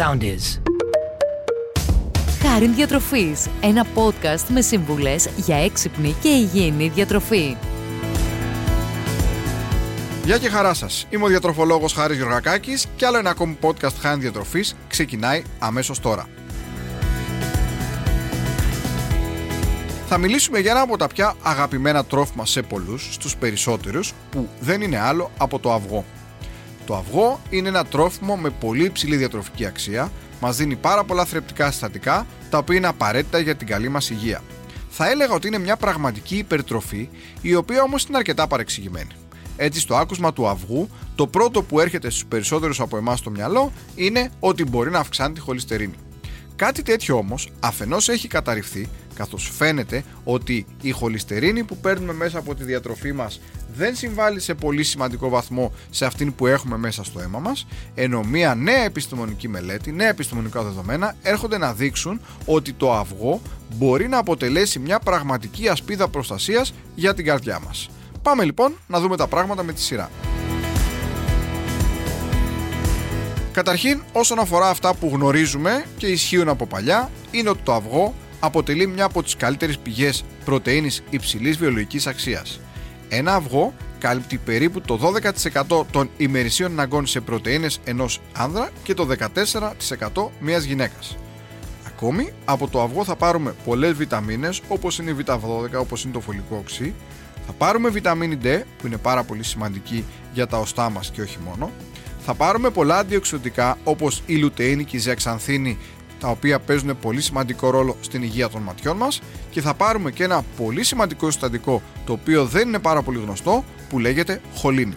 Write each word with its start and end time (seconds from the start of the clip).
sound 0.00 0.22
is. 0.22 0.60
Χάριν 2.42 2.74
Διατροφής, 2.74 3.48
ένα 3.60 3.86
podcast 3.94 4.44
με 4.48 4.60
σύμβουλες 4.60 5.28
για 5.36 5.56
έξυπνη 5.56 6.16
και 6.20 6.28
υγιεινή 6.28 6.88
διατροφή. 6.88 7.56
Γεια 10.24 10.38
και 10.38 10.48
χαρά 10.48 10.74
σας. 10.74 11.06
Είμαι 11.10 11.24
ο 11.24 11.26
διατροφολόγος 11.26 11.92
Χάρης 11.92 12.16
Γιωργακάκης 12.16 12.86
και 12.96 13.06
άλλο 13.06 13.18
ένα 13.18 13.30
ακόμη 13.30 13.58
podcast 13.62 13.94
Χάριν 14.00 14.20
Διατροφής 14.20 14.76
ξεκινάει 14.88 15.42
αμέσως 15.58 16.00
τώρα. 16.00 16.26
Θα 20.08 20.18
μιλήσουμε 20.18 20.58
για 20.58 20.70
ένα 20.70 20.80
από 20.80 20.96
τα 20.96 21.06
πια 21.06 21.34
αγαπημένα 21.42 22.04
τρόφιμα 22.04 22.46
σε 22.46 22.62
πολλούς, 22.62 23.08
στους 23.14 23.36
περισσότερους, 23.36 24.12
που 24.30 24.48
δεν 24.60 24.80
είναι 24.80 24.98
άλλο 24.98 25.30
από 25.38 25.58
το 25.58 25.72
αυγό. 25.72 26.04
Το 26.90 26.96
αυγό 26.96 27.40
είναι 27.50 27.68
ένα 27.68 27.84
τρόφιμο 27.84 28.36
με 28.36 28.50
πολύ 28.50 28.84
υψηλή 28.84 29.16
διατροφική 29.16 29.66
αξία, 29.66 30.12
μας 30.40 30.56
δίνει 30.56 30.76
πάρα 30.76 31.04
πολλά 31.04 31.24
θρεπτικά 31.24 31.70
συστατικά, 31.70 32.26
τα 32.50 32.58
οποία 32.58 32.76
είναι 32.76 32.86
απαραίτητα 32.86 33.38
για 33.38 33.56
την 33.56 33.66
καλή 33.66 33.88
μας 33.88 34.10
υγεία. 34.10 34.42
Θα 34.88 35.10
έλεγα 35.10 35.34
ότι 35.34 35.46
είναι 35.46 35.58
μια 35.58 35.76
πραγματική 35.76 36.36
υπερτροφή, 36.36 37.08
η 37.40 37.54
οποία 37.54 37.82
όμως 37.82 38.04
είναι 38.04 38.16
αρκετά 38.16 38.46
παρεξηγημένη. 38.46 39.10
Έτσι, 39.56 39.80
στο 39.80 39.96
άκουσμα 39.96 40.32
του 40.32 40.48
αυγού, 40.48 40.88
το 41.14 41.26
πρώτο 41.26 41.62
που 41.62 41.80
έρχεται 41.80 42.10
στους 42.10 42.26
περισσότερους 42.26 42.80
από 42.80 42.96
εμάς 42.96 43.18
στο 43.18 43.30
μυαλό 43.30 43.72
είναι 43.94 44.30
ότι 44.40 44.64
μπορεί 44.64 44.90
να 44.90 44.98
αυξάνει 44.98 45.34
τη 45.34 45.40
χολυστερίνη. 45.40 45.94
Κάτι 46.56 46.82
τέτοιο 46.82 47.16
όμως 47.16 47.50
αφενός 47.60 48.08
έχει 48.08 48.28
καταρριφθεί 48.28 48.88
καθώς 49.20 49.50
φαίνεται 49.56 50.04
ότι 50.24 50.66
η 50.80 50.90
χολυστερίνη 50.90 51.64
που 51.64 51.76
παίρνουμε 51.76 52.12
μέσα 52.12 52.38
από 52.38 52.54
τη 52.54 52.64
διατροφή 52.64 53.12
μας 53.12 53.40
δεν 53.76 53.96
συμβάλλει 53.96 54.40
σε 54.40 54.54
πολύ 54.54 54.82
σημαντικό 54.82 55.28
βαθμό 55.28 55.72
σε 55.90 56.04
αυτήν 56.06 56.34
που 56.34 56.46
έχουμε 56.46 56.76
μέσα 56.76 57.04
στο 57.04 57.20
αίμα 57.20 57.38
μας 57.38 57.66
ενώ 57.94 58.22
μια 58.22 58.54
νέα 58.54 58.84
επιστημονική 58.84 59.48
μελέτη, 59.48 59.92
νέα 59.92 60.08
επιστημονικά 60.08 60.62
δεδομένα 60.62 61.14
έρχονται 61.22 61.58
να 61.58 61.72
δείξουν 61.72 62.20
ότι 62.44 62.72
το 62.72 62.94
αυγό 62.94 63.40
μπορεί 63.74 64.08
να 64.08 64.18
αποτελέσει 64.18 64.78
μια 64.78 64.98
πραγματική 64.98 65.68
ασπίδα 65.68 66.08
προστασίας 66.08 66.74
για 66.94 67.14
την 67.14 67.24
καρδιά 67.24 67.60
μας. 67.66 67.90
Πάμε 68.22 68.44
λοιπόν 68.44 68.72
να 68.86 69.00
δούμε 69.00 69.16
τα 69.16 69.26
πράγματα 69.26 69.62
με 69.62 69.72
τη 69.72 69.80
σειρά. 69.80 70.10
Καταρχήν, 73.52 74.02
όσον 74.12 74.38
αφορά 74.38 74.68
αυτά 74.68 74.94
που 74.94 75.10
γνωρίζουμε 75.12 75.84
και 75.96 76.06
ισχύουν 76.06 76.48
από 76.48 76.66
παλιά, 76.66 77.10
είναι 77.30 77.48
ότι 77.48 77.60
το 77.62 77.72
αυγό 77.72 78.14
αποτελεί 78.40 78.86
μια 78.86 79.04
από 79.04 79.22
τις 79.22 79.36
καλύτερες 79.36 79.78
πηγές 79.78 80.24
πρωτεΐνης 80.44 81.02
υψηλής 81.10 81.56
βιολογικής 81.56 82.06
αξίας. 82.06 82.60
Ένα 83.08 83.34
αυγό 83.34 83.74
καλύπτει 83.98 84.36
περίπου 84.36 84.80
το 84.80 84.96
12% 84.96 85.86
των 85.90 86.10
ημερησίων 86.16 86.70
αναγκών 86.70 87.06
σε 87.06 87.20
πρωτεΐνες 87.20 87.80
ενός 87.84 88.20
άνδρα 88.32 88.70
και 88.82 88.94
το 88.94 89.06
14% 89.06 90.30
μιας 90.40 90.64
γυναίκας. 90.64 91.16
Ακόμη, 91.86 92.32
από 92.44 92.68
το 92.68 92.82
αυγό 92.82 93.04
θα 93.04 93.16
πάρουμε 93.16 93.54
πολλές 93.64 93.92
βιταμίνες 93.92 94.60
όπως 94.68 94.98
είναι 94.98 95.10
η 95.10 95.16
β12, 95.24 95.80
όπως 95.80 96.04
είναι 96.04 96.12
το 96.12 96.20
φωλικό 96.20 96.56
οξύ, 96.56 96.94
θα 97.46 97.52
πάρουμε 97.52 97.88
βιταμίνη 97.88 98.38
D 98.42 98.62
που 98.78 98.86
είναι 98.86 98.96
πάρα 98.96 99.22
πολύ 99.24 99.44
σημαντική 99.44 100.04
για 100.32 100.46
τα 100.46 100.58
οστά 100.58 100.90
μας 100.90 101.10
και 101.10 101.22
όχι 101.22 101.38
μόνο, 101.44 101.70
θα 102.24 102.34
πάρουμε 102.34 102.70
πολλά 102.70 102.98
αντιοξυδοτικά 102.98 103.78
όπως 103.84 104.22
η 104.26 104.34
λουτεΐνη 104.34 104.84
και 104.84 104.96
η 104.96 105.00
ζεξανθίνη 105.00 105.78
τα 106.20 106.28
οποία 106.28 106.60
παίζουν 106.60 106.98
πολύ 107.00 107.20
σημαντικό 107.20 107.70
ρόλο 107.70 107.96
στην 108.00 108.22
υγεία 108.22 108.48
των 108.48 108.62
ματιών 108.62 108.96
μας 108.96 109.20
και 109.50 109.60
θα 109.60 109.74
πάρουμε 109.74 110.10
και 110.10 110.24
ένα 110.24 110.44
πολύ 110.56 110.84
σημαντικό 110.84 111.30
συστατικό 111.30 111.82
το 112.04 112.12
οποίο 112.12 112.44
δεν 112.44 112.68
είναι 112.68 112.78
πάρα 112.78 113.02
πολύ 113.02 113.18
γνωστό 113.18 113.64
που 113.88 113.98
λέγεται 113.98 114.40
χολίνη. 114.54 114.94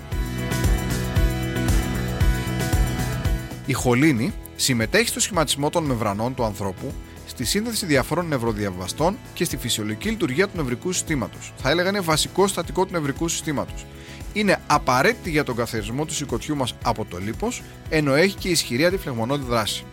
Η 3.66 3.74
χολίνη 3.74 4.34
συμμετέχει 4.56 5.08
στο 5.08 5.20
σχηματισμό 5.20 5.70
των 5.70 5.84
μεμβρανών 5.84 6.34
του 6.34 6.44
ανθρώπου, 6.44 6.94
στη 7.28 7.46
σύνδεση 7.46 7.86
διαφόρων 7.86 8.28
νευροδιαβαστών 8.28 9.18
και 9.34 9.44
στη 9.44 9.58
φυσιολογική 9.58 10.10
λειτουργία 10.10 10.48
του 10.48 10.58
νευρικού 10.58 10.92
συστήματος. 10.92 11.54
Θα 11.58 11.70
έλεγα 11.70 11.90
είναι 11.90 12.00
βασικό 12.00 12.48
συστατικό 12.48 12.86
του 12.86 12.92
νευρικού 12.92 13.28
συστήματος. 13.28 13.86
Είναι 14.34 14.62
απαραίτητη 14.68 15.30
για 15.30 15.44
τον 15.44 15.56
καθαρισμό 15.56 16.06
του 16.06 16.14
σηκωτιού 16.14 16.56
μας 16.56 16.76
από 16.84 17.06
το 17.06 17.18
λίπος, 17.18 17.62
ενώ 17.90 18.14
έχει 18.14 18.36
και 18.36 18.50
ισχυρή 18.50 18.86
αντιφλεγμονώδη 18.86 19.46
δράση. 19.46 19.86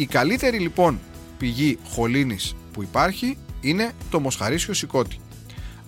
Η 0.00 0.06
καλύτερη 0.06 0.58
λοιπόν 0.58 1.00
πηγή 1.38 1.78
χολίνης 1.88 2.54
που 2.72 2.82
υπάρχει 2.82 3.38
είναι 3.60 3.92
το 4.10 4.20
μοσχαρίσιο 4.20 4.74
σηκώτη. 4.74 5.16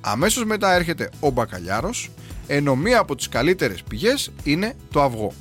Αμέσως 0.00 0.44
μετά 0.44 0.74
έρχεται 0.74 1.10
ο 1.20 1.30
μπακαλιάρος, 1.30 2.10
ενώ 2.46 2.76
μία 2.76 2.98
από 2.98 3.16
τις 3.16 3.28
καλύτερες 3.28 3.82
πηγές 3.82 4.32
είναι 4.44 4.74
το 4.90 5.02
αυγό. 5.02 5.32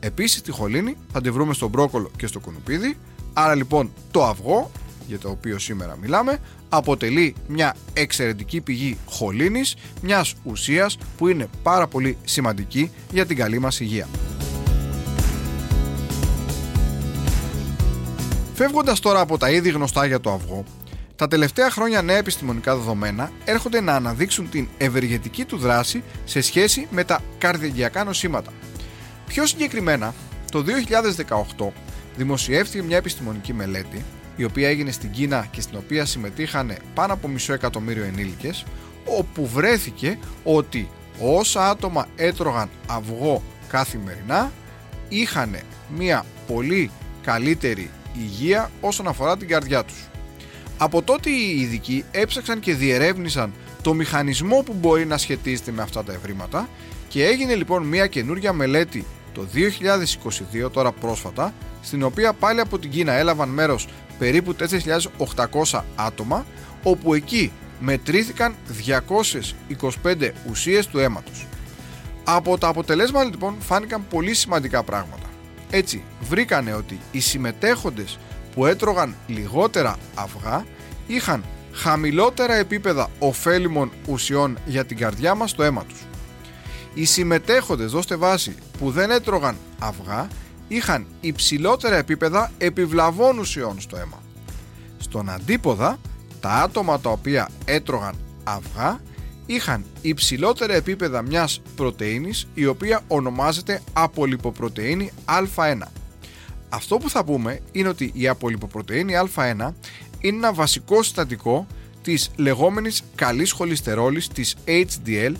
Επίσης 0.00 0.42
τη 0.42 0.50
χολίνη 0.50 0.96
θα 1.12 1.20
τη 1.20 1.30
βρούμε 1.30 1.54
στο 1.54 1.68
μπρόκολο 1.68 2.10
και 2.16 2.26
στο 2.26 2.40
κουνουπίδι, 2.40 2.96
άρα 3.32 3.54
λοιπόν 3.54 3.92
το 4.10 4.24
αυγό, 4.24 4.70
για 5.06 5.18
το 5.18 5.30
οποίο 5.30 5.58
σήμερα 5.58 5.96
μιλάμε, 6.00 6.38
αποτελεί 6.68 7.34
μια 7.48 7.76
εξαιρετική 7.92 8.60
πηγή 8.60 8.98
χολίνης, 9.06 9.76
μιας 10.02 10.34
ουσίας 10.42 10.98
που 11.16 11.28
είναι 11.28 11.48
πάρα 11.62 11.86
πολύ 11.86 12.16
σημαντική 12.24 12.90
για 13.12 13.26
την 13.26 13.36
καλή 13.36 13.58
μας 13.58 13.80
υγεία. 13.80 14.08
Φεύγοντας 18.54 19.00
τώρα 19.00 19.20
από 19.20 19.38
τα 19.38 19.50
ήδη 19.50 19.70
γνωστά 19.70 20.06
για 20.06 20.20
το 20.20 20.32
αυγό, 20.32 20.64
τα 21.16 21.28
τελευταία 21.28 21.70
χρόνια 21.70 22.02
νέα 22.02 22.16
επιστημονικά 22.16 22.76
δεδομένα 22.76 23.30
έρχονται 23.44 23.80
να 23.80 23.94
αναδείξουν 23.94 24.50
την 24.50 24.68
ευεργετική 24.78 25.44
του 25.44 25.56
δράση 25.56 26.02
σε 26.24 26.40
σχέση 26.40 26.86
με 26.90 27.04
τα 27.04 27.20
καρδιαγιακά 27.38 28.04
νοσήματα. 28.04 28.52
Πιο 29.26 29.46
συγκεκριμένα, 29.46 30.14
το 30.50 30.64
2018 31.58 31.66
δημοσιεύτηκε 32.16 32.82
μια 32.82 32.96
επιστημονική 32.96 33.52
μελέτη 33.52 34.04
η 34.36 34.44
οποία 34.44 34.68
έγινε 34.68 34.90
στην 34.90 35.10
Κίνα 35.10 35.46
και 35.50 35.60
στην 35.60 35.78
οποία 35.78 36.04
συμμετείχαν 36.04 36.76
πάνω 36.94 37.12
από 37.12 37.28
μισό 37.28 37.52
εκατομμύριο 37.52 38.04
ενήλικες 38.04 38.64
όπου 39.04 39.46
βρέθηκε 39.46 40.18
ότι 40.44 40.88
όσα 41.20 41.70
άτομα 41.70 42.06
έτρωγαν 42.16 42.68
αυγό 42.86 43.42
καθημερινά 43.68 44.52
είχαν 45.08 45.56
μια 45.96 46.24
πολύ 46.46 46.90
καλύτερη 47.22 47.90
υγεία 48.18 48.70
όσον 48.80 49.08
αφορά 49.08 49.36
την 49.36 49.48
καρδιά 49.48 49.84
τους. 49.84 50.08
Από 50.78 51.02
τότε 51.02 51.30
οι 51.30 51.60
ειδικοί 51.60 52.04
έψαξαν 52.10 52.60
και 52.60 52.74
διερεύνησαν 52.74 53.52
το 53.82 53.94
μηχανισμό 53.94 54.62
που 54.62 54.74
μπορεί 54.80 55.06
να 55.06 55.18
σχετίζεται 55.18 55.70
με 55.70 55.82
αυτά 55.82 56.04
τα 56.04 56.12
ευρήματα 56.12 56.68
και 57.08 57.26
έγινε 57.26 57.54
λοιπόν 57.54 57.82
μια 57.82 58.06
καινούργια 58.06 58.52
μελέτη 58.52 59.04
το 59.34 59.46
2022 60.64 60.70
τώρα 60.72 60.92
πρόσφατα 60.92 61.54
στην 61.82 62.02
οποία 62.02 62.32
πάλι 62.32 62.60
από 62.60 62.78
την 62.78 62.90
Κίνα 62.90 63.12
έλαβαν 63.12 63.48
μέρος 63.48 63.88
περίπου 64.18 64.56
4.800 65.66 65.80
άτομα 65.94 66.46
όπου 66.82 67.14
εκεί 67.14 67.52
μετρήθηκαν 67.80 68.54
225 70.02 70.30
ουσίες 70.50 70.86
του 70.86 70.98
αίματος. 70.98 71.46
Από 72.24 72.58
τα 72.58 72.68
αποτελέσματα 72.68 73.28
λοιπόν 73.28 73.56
φάνηκαν 73.60 74.06
πολύ 74.08 74.34
σημαντικά 74.34 74.82
πράγματα. 74.82 75.31
Έτσι, 75.74 76.02
βρήκανε 76.20 76.74
ότι 76.74 77.00
οι 77.10 77.20
συμμετέχοντες 77.20 78.18
που 78.54 78.66
έτρωγαν 78.66 79.14
λιγότερα 79.26 79.96
αυγά 80.14 80.64
είχαν 81.06 81.44
χαμηλότερα 81.72 82.54
επίπεδα 82.54 83.10
ωφέλιμων 83.18 83.92
ουσιών 84.06 84.58
για 84.66 84.84
την 84.84 84.96
καρδιά 84.96 85.34
μας 85.34 85.50
στο 85.50 85.62
αίμα 85.62 85.84
τους. 85.84 86.00
Οι 86.94 87.04
συμμετέχοντες, 87.04 87.90
δώστε 87.90 88.16
βάση, 88.16 88.54
που 88.78 88.90
δεν 88.90 89.10
έτρωγαν 89.10 89.56
αυγά 89.78 90.28
είχαν 90.68 91.06
υψηλότερα 91.20 91.96
επίπεδα 91.96 92.50
επιβλαβών 92.58 93.38
ουσιών 93.38 93.80
στο 93.80 93.96
αίμα. 93.96 94.22
Στον 94.98 95.30
αντίποδα, 95.30 95.98
τα 96.40 96.50
άτομα 96.50 97.00
τα 97.00 97.10
οποία 97.10 97.48
έτρωγαν 97.64 98.14
αυγά 98.44 99.00
είχαν 99.46 99.84
υψηλότερα 100.00 100.74
επίπεδα 100.74 101.22
μιας 101.22 101.60
πρωτεΐνης 101.76 102.46
η 102.54 102.66
οποία 102.66 103.00
ονομάζεται 103.08 103.82
απολυποπρωτεΐνη 103.92 105.10
Α1. 105.24 105.78
Αυτό 106.68 106.96
που 106.96 107.10
θα 107.10 107.24
πούμε 107.24 107.60
είναι 107.72 107.88
ότι 107.88 108.10
η 108.14 108.28
απολυποπρωτεΐνη 108.28 109.12
Α1 109.34 109.70
είναι 110.20 110.36
ένα 110.36 110.52
βασικό 110.52 111.02
συστατικό 111.02 111.66
της 112.02 112.30
λεγόμενης 112.36 113.02
καλής 113.14 113.52
χολυστερόλης 113.52 114.28
της 114.28 114.56
HDL 114.66 115.32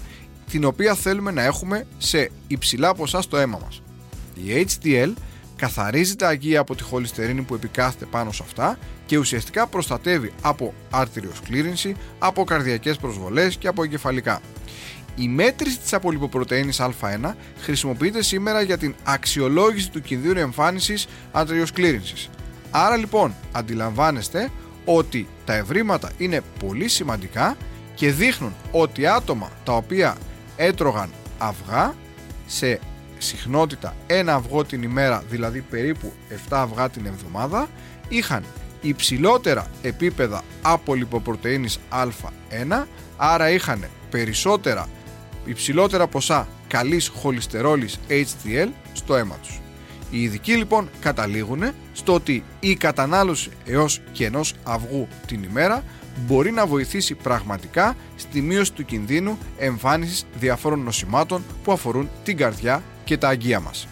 την 0.50 0.64
οποία 0.64 0.94
θέλουμε 0.94 1.31
να 1.31 1.43
έχουμε 1.43 1.87
σε 1.98 2.31
υψηλά 2.46 2.94
ποσά 2.94 3.22
στο 3.22 3.37
αίμα 3.37 3.58
μας. 3.62 3.82
Η 4.34 4.66
HDL 4.66 5.12
καθαρίζει 5.62 6.17
τα 6.17 6.29
αγία 6.29 6.61
από 6.61 6.75
τη 6.75 6.82
χολυστερίνη 6.82 7.43
που 7.43 7.55
επικάθεται 7.55 8.05
πάνω 8.05 8.32
σε 8.32 8.43
αυτά 8.47 8.79
και 9.06 9.19
ουσιαστικά 9.19 9.67
προστατεύει 9.67 10.32
από 10.43 10.75
αρτηριοσκλήρινση, 10.91 11.97
από 12.19 12.44
καρδιακές 12.44 12.97
προσβολές 12.97 13.56
και 13.56 13.69
από 13.69 13.82
εγκεφαλικά. 13.82 14.41
Η 15.17 15.29
μέτρηση 15.29 15.79
της 15.79 15.93
απολυποπρωτεΐνης 15.93 16.81
Α1 16.81 17.35
χρησιμοποιείται 17.59 18.23
σήμερα 18.23 18.62
για 18.62 18.79
την 18.79 18.94
αξιολόγηση 19.05 19.91
του 19.91 20.00
κινδύνου 20.00 20.38
εμφάνισης 20.38 21.06
αρτηριοσκλήρινσης. 21.32 22.31
Άρα 22.70 22.97
λοιπόν 22.97 23.35
αντιλαμβάνεστε 23.53 24.50
ότι 24.85 25.29
τα 25.44 25.55
ευρήματα 25.55 26.11
είναι 26.19 26.41
πολύ 26.58 26.88
σημαντικά 26.88 27.56
και 27.94 28.12
δείχνουν 28.12 28.55
ότι 28.70 29.06
άτομα 29.06 29.50
τα 29.65 29.73
οποία 29.73 30.17
έτρωγαν 30.56 31.11
αυγά 31.38 31.94
σε 32.47 32.81
συχνότητα 33.22 33.94
ένα 34.06 34.34
αυγό 34.34 34.64
την 34.64 34.82
ημέρα, 34.82 35.22
δηλαδή 35.28 35.60
περίπου 35.60 36.12
7 36.30 36.34
αυγά 36.50 36.90
την 36.90 37.06
εβδομάδα, 37.06 37.69
είχαν 38.08 38.44
υψηλότερα 38.80 39.66
επίπεδα 39.82 40.42
από 40.62 40.94
λιποπρωτεΐνης 40.94 41.78
Α1, 41.90 42.84
άρα 43.16 43.50
είχαν 43.50 43.84
περισσότερα 44.10 44.88
υψηλότερα 45.44 46.06
ποσά 46.06 46.48
καλής 46.69 47.08
χολυστερόλης 47.08 47.98
HDL 48.08 48.69
στο 48.92 49.16
αίμα 49.16 49.36
τους. 49.42 49.60
Οι 50.10 50.22
ειδικοί 50.22 50.52
λοιπόν 50.52 50.88
καταλήγουν 51.00 51.62
στο 51.92 52.14
ότι 52.14 52.44
η 52.60 52.74
κατανάλωση 52.74 53.50
έως 53.64 54.00
και 54.12 54.26
ενός 54.26 54.54
αυγού 54.62 55.08
την 55.26 55.42
ημέρα 55.42 55.82
μπορεί 56.26 56.50
να 56.50 56.66
βοηθήσει 56.66 57.14
πραγματικά 57.14 57.96
στη 58.16 58.40
μείωση 58.40 58.72
του 58.72 58.84
κινδύνου 58.84 59.38
εμφάνισης 59.58 60.26
διαφόρων 60.38 60.82
νοσημάτων 60.82 61.44
που 61.64 61.72
αφορούν 61.72 62.08
την 62.24 62.36
καρδιά 62.36 62.82
και 63.04 63.16
τα 63.16 63.28
αγκία 63.28 63.60
μας. 63.60 63.87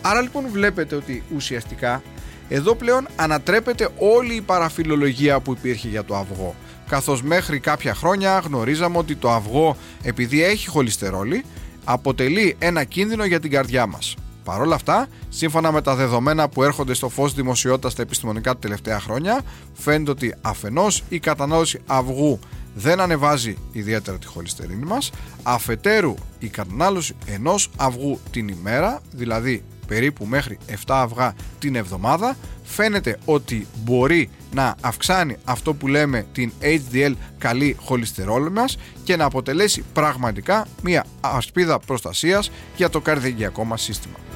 Άρα 0.00 0.20
λοιπόν 0.20 0.44
βλέπετε 0.52 0.94
ότι 0.94 1.22
ουσιαστικά 1.34 2.02
εδώ 2.48 2.74
πλέον 2.74 3.08
ανατρέπεται 3.16 3.88
όλη 3.98 4.34
η 4.34 4.40
παραφιλολογία 4.40 5.40
που 5.40 5.52
υπήρχε 5.52 5.88
για 5.88 6.04
το 6.04 6.16
αυγό 6.16 6.54
καθώς 6.88 7.22
μέχρι 7.22 7.58
κάποια 7.58 7.94
χρόνια 7.94 8.38
γνωρίζαμε 8.38 8.98
ότι 8.98 9.16
το 9.16 9.30
αυγό 9.30 9.76
επειδή 10.02 10.44
έχει 10.44 10.68
χολυστερόλη 10.68 11.44
αποτελεί 11.84 12.56
ένα 12.58 12.84
κίνδυνο 12.84 13.24
για 13.24 13.40
την 13.40 13.50
καρδιά 13.50 13.86
μας. 13.86 14.14
Παρ' 14.44 14.60
όλα 14.60 14.74
αυτά, 14.74 15.06
σύμφωνα 15.28 15.72
με 15.72 15.82
τα 15.82 15.94
δεδομένα 15.94 16.48
που 16.48 16.62
έρχονται 16.62 16.94
στο 16.94 17.08
φως 17.08 17.34
δημοσιότητας 17.34 17.92
στα 17.92 18.02
επιστημονικά 18.02 18.52
τα 18.52 18.58
τελευταία 18.58 19.00
χρόνια, 19.00 19.40
φαίνεται 19.72 20.10
ότι 20.10 20.34
αφενός 20.40 21.02
η 21.08 21.18
κατανάλωση 21.18 21.80
αυγού 21.86 22.38
δεν 22.80 23.00
ανεβάζει 23.00 23.56
ιδιαίτερα 23.72 24.18
τη 24.18 24.26
χολυστερίνη 24.26 24.84
μας, 24.84 25.10
αφετέρου 25.42 26.14
η 26.38 26.46
κατανάλωση 26.48 27.16
ενός 27.26 27.70
αυγού 27.76 28.20
την 28.30 28.48
ημέρα, 28.48 29.00
δηλαδή 29.12 29.64
περίπου 29.86 30.24
μέχρι 30.26 30.58
7 30.68 30.74
αυγά 30.86 31.34
την 31.58 31.74
εβδομάδα 31.74 32.36
φαίνεται 32.62 33.18
ότι 33.24 33.66
μπορεί 33.84 34.30
να 34.54 34.74
αυξάνει 34.80 35.36
αυτό 35.44 35.74
που 35.74 35.88
λέμε 35.88 36.26
την 36.32 36.52
HDL 36.62 37.12
καλή 37.38 37.76
χολυστερόλη 37.80 38.50
μας 38.50 38.78
και 39.04 39.16
να 39.16 39.24
αποτελέσει 39.24 39.84
πραγματικά 39.92 40.66
μια 40.82 41.04
ασπίδα 41.20 41.78
προστασίας 41.78 42.50
για 42.76 42.88
το 42.90 43.00
καρδιαγγειακό 43.00 43.64
μας 43.64 43.82
σύστημα. 43.82 44.27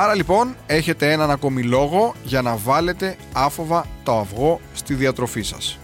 Άρα 0.00 0.14
λοιπόν 0.14 0.56
έχετε 0.66 1.12
έναν 1.12 1.30
ακόμη 1.30 1.62
λόγο 1.62 2.14
για 2.24 2.42
να 2.42 2.56
βάλετε 2.56 3.16
άφοβα 3.32 3.86
το 4.02 4.18
αυγό 4.18 4.60
στη 4.74 4.94
διατροφή 4.94 5.42
σας. 5.42 5.78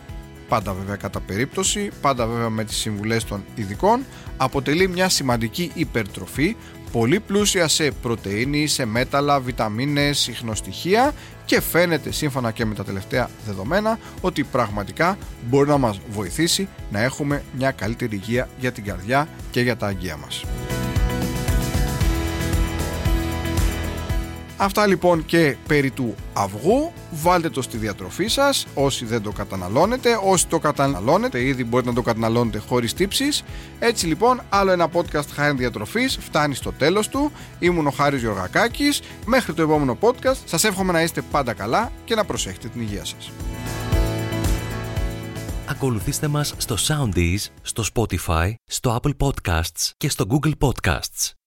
Πάντα 0.48 0.72
βέβαια 0.72 0.96
κατά 0.96 1.20
περίπτωση, 1.20 1.90
πάντα 2.00 2.26
βέβαια 2.26 2.50
με 2.50 2.64
τις 2.64 2.76
συμβουλές 2.76 3.24
των 3.24 3.44
ειδικών, 3.54 4.04
αποτελεί 4.36 4.88
μια 4.88 5.08
σημαντική 5.08 5.70
υπερτροφή, 5.74 6.56
πολύ 6.92 7.20
πλούσια 7.20 7.68
σε 7.68 7.90
πρωτεΐνη, 7.90 8.66
σε 8.66 8.84
μέταλλα, 8.84 9.40
βιταμίνες, 9.40 10.18
συχνοστοιχεία 10.18 11.12
και 11.44 11.60
φαίνεται 11.60 12.12
σύμφωνα 12.12 12.50
και 12.50 12.64
με 12.64 12.74
τα 12.74 12.84
τελευταία 12.84 13.30
δεδομένα 13.46 13.98
ότι 14.20 14.44
πραγματικά 14.44 15.18
μπορεί 15.48 15.68
να 15.68 15.78
μας 15.78 16.00
βοηθήσει 16.10 16.68
να 16.90 17.00
έχουμε 17.00 17.42
μια 17.56 17.70
καλύτερη 17.70 18.16
υγεία 18.16 18.48
για 18.58 18.72
την 18.72 18.84
καρδιά 18.84 19.28
και 19.50 19.60
για 19.60 19.76
τα 19.76 19.86
αγγεία 19.86 20.16
μας. 20.16 20.44
Αυτά 24.64 24.86
λοιπόν 24.86 25.24
και 25.24 25.56
περί 25.66 25.90
του 25.90 26.14
αυγού. 26.32 26.92
Βάλτε 27.10 27.50
το 27.50 27.62
στη 27.62 27.76
διατροφή 27.76 28.26
σας 28.26 28.66
όσοι 28.74 29.04
δεν 29.04 29.22
το 29.22 29.30
καταναλώνετε. 29.30 30.20
Όσοι 30.24 30.46
το 30.46 30.58
καταναλώνετε 30.58 31.44
ήδη 31.44 31.64
μπορείτε 31.64 31.88
να 31.88 31.94
το 31.94 32.02
καταναλώνετε 32.02 32.58
χωρίς 32.58 32.94
τύψεις. 32.94 33.42
Έτσι 33.78 34.06
λοιπόν 34.06 34.40
άλλο 34.48 34.70
ένα 34.70 34.88
podcast 34.92 35.26
χάρη 35.32 35.56
διατροφής 35.56 36.18
φτάνει 36.20 36.54
στο 36.54 36.72
τέλος 36.72 37.08
του. 37.08 37.32
Ήμουν 37.58 37.86
ο 37.86 37.90
Χάρης 37.90 38.20
Γιωργακάκης. 38.20 39.00
Μέχρι 39.26 39.52
το 39.52 39.62
επόμενο 39.62 39.98
podcast 40.00 40.36
σας 40.44 40.64
εύχομαι 40.64 40.92
να 40.92 41.02
είστε 41.02 41.22
πάντα 41.30 41.52
καλά 41.52 41.92
και 42.04 42.14
να 42.14 42.24
προσέχετε 42.24 42.68
την 42.68 42.80
υγεία 42.80 43.04
σας. 43.04 43.30
Ακολουθήστε 45.68 46.28
μας 46.28 46.54
στο 46.56 46.76
Soundees, 46.88 47.46
στο 47.62 47.84
Spotify, 47.94 48.54
στο 48.64 49.00
Apple 49.02 49.26
Podcasts 49.26 49.90
και 49.96 50.08
στο 50.08 50.26
Google 50.28 50.52
Podcasts. 50.58 51.34